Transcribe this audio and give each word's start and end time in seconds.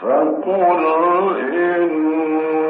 فقل 0.00 1.36
إن 1.54 2.69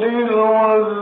للعذاب 0.00 1.01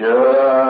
يَا 0.00 0.69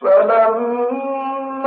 ثم 0.00 1.66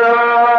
بهم 0.00 0.14
بريق 0.14 0.34
طيبة 0.34 0.44
صِدْقٍ 0.44 0.53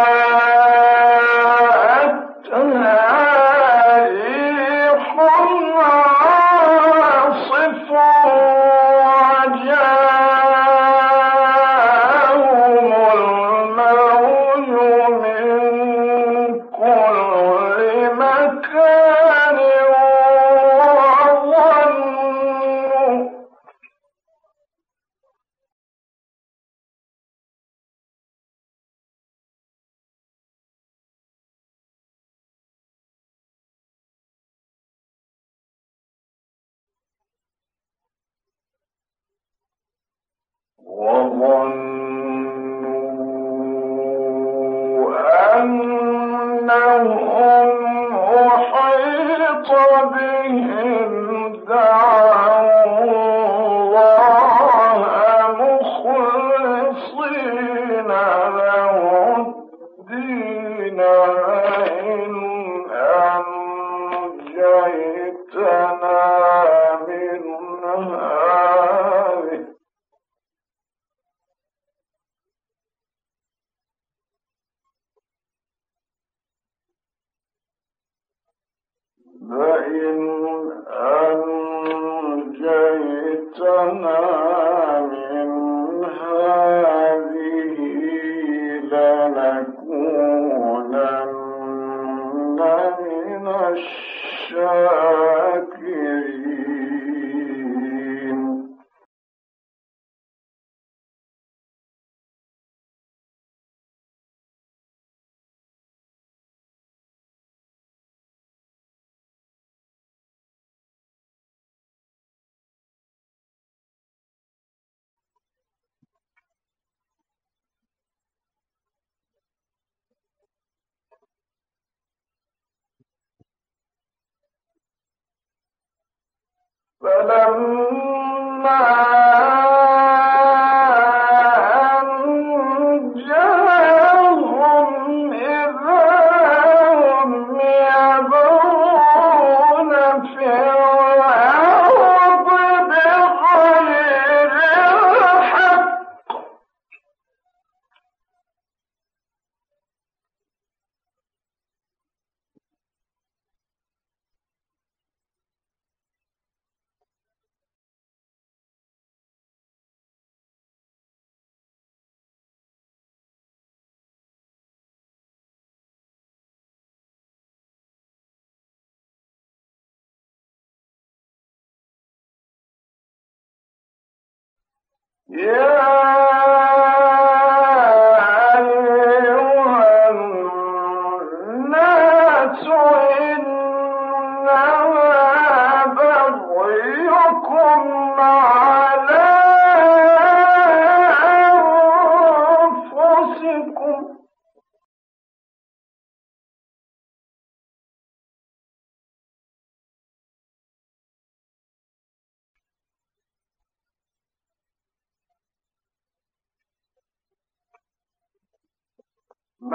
يا 175.29 176.24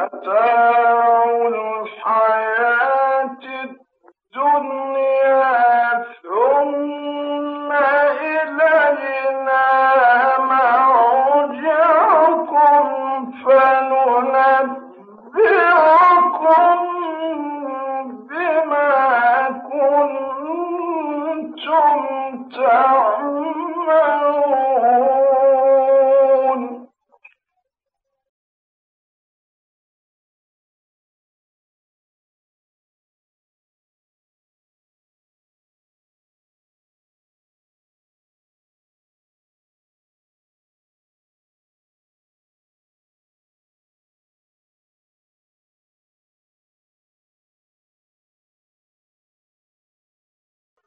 متاع 0.01 1.25
الحياة. 1.49 2.80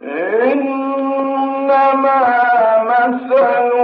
إنما 0.05 1.73
مثل 2.83 3.82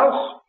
house 0.00 0.39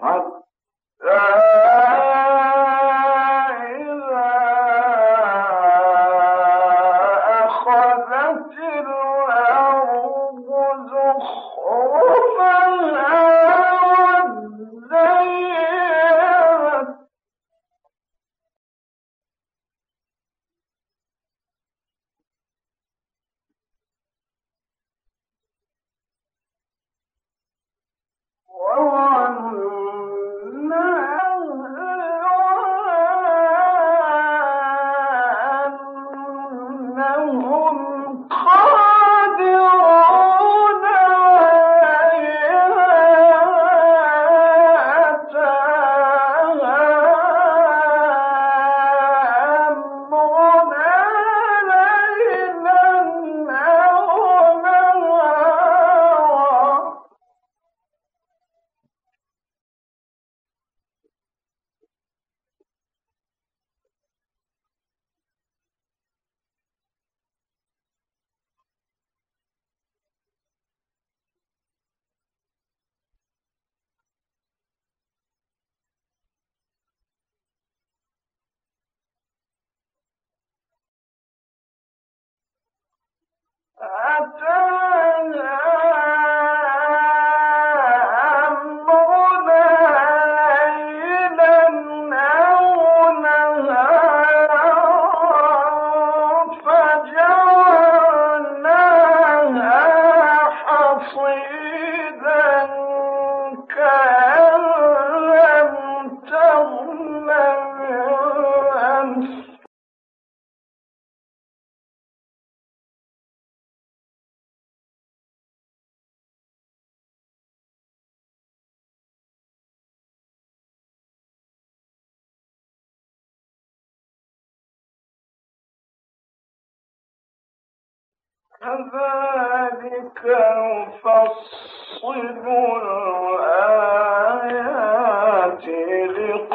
حتى 0.00 0.40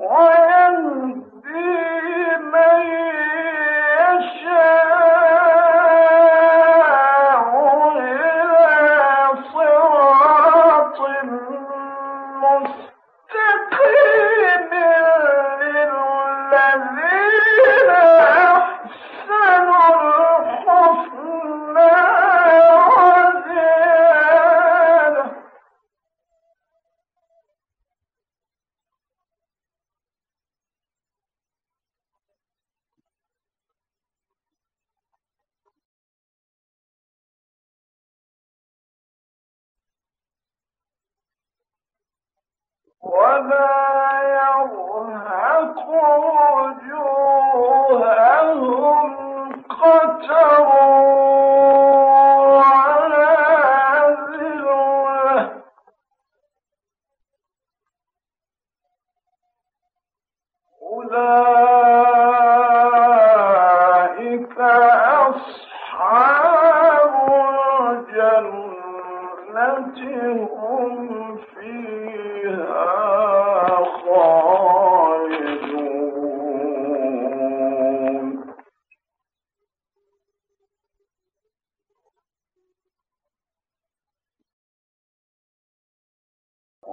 ويهدي 0.00 1.29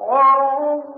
وهم 0.07 0.96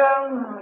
ويهدي 0.00 0.59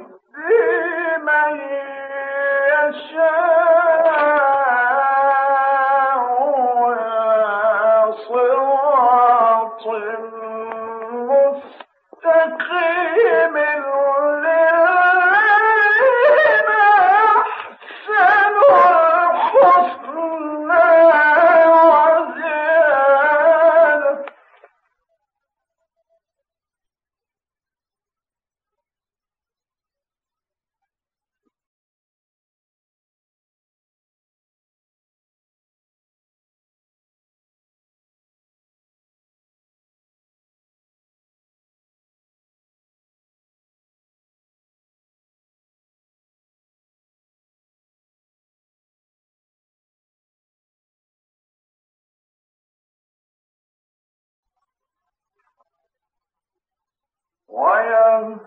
ولا 57.58 58.38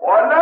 ولا 0.00 0.39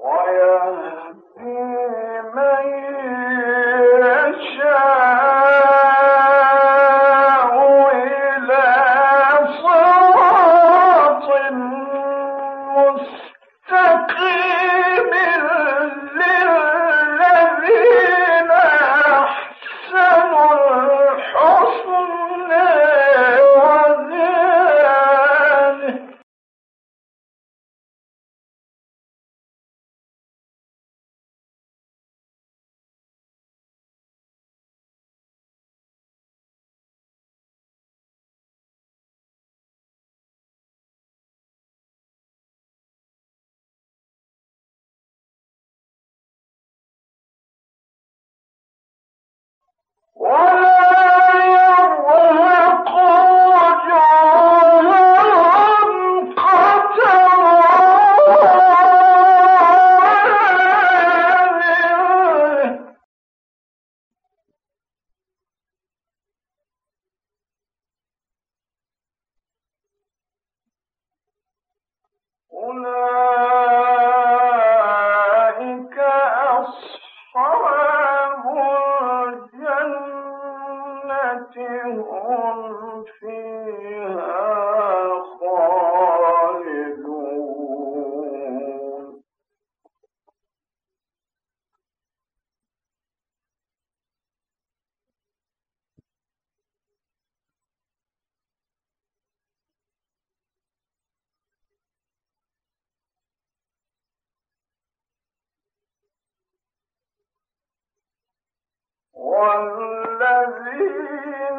ويهدي 0.00 1.58
من 2.34 3.19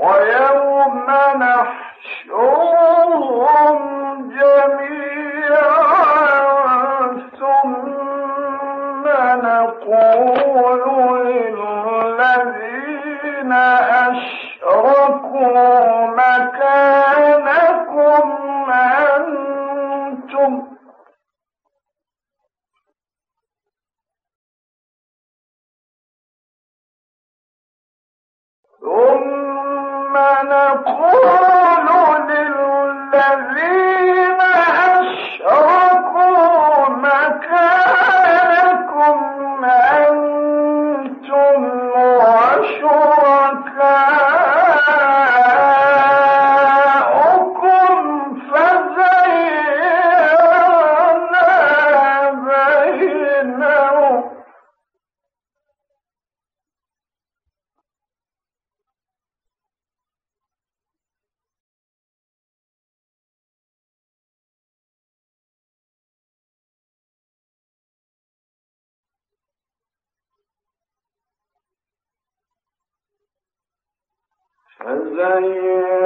ويوم 0.00 1.06
نحشرهم 2.24 3.78
جميعا 4.30 5.94
ثم 7.40 9.04
نقول 9.46 10.82
للذين 12.16 13.52
أشركوا 14.62 15.54
مكانكم 16.06 17.43
مكانكم 39.04 39.64
أنتم 39.64 41.60
وشركاؤكم 41.96 43.33
فزينا 75.16 76.03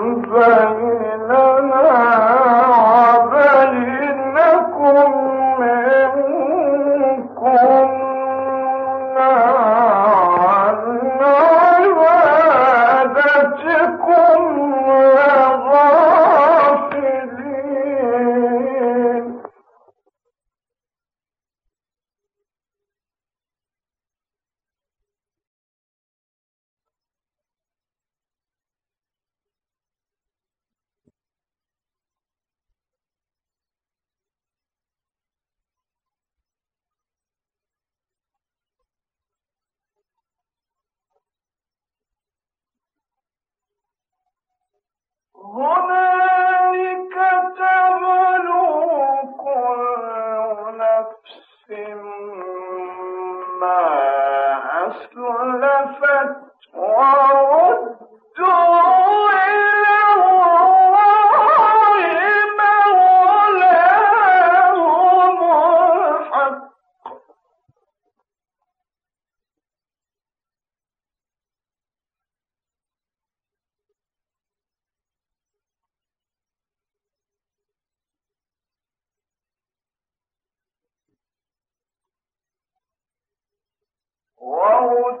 فيهما 0.00 1.09
قل 84.80 85.20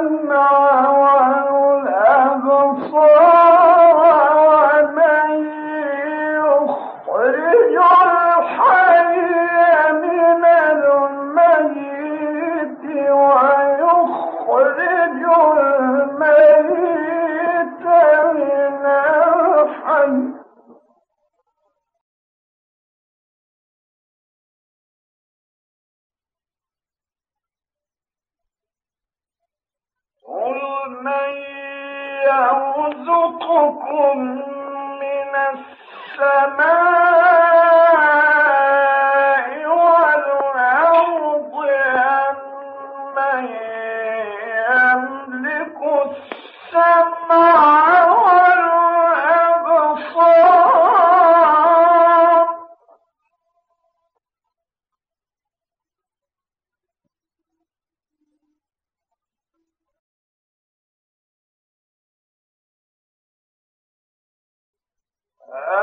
يرزقكم 0.00 0.32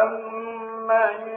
ومن 0.09 1.29